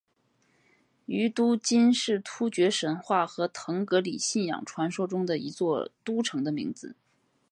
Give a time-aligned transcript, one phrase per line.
[1.05, 6.95] 于都斤是突厥神话和腾格里信仰传说中的一座都城的名字。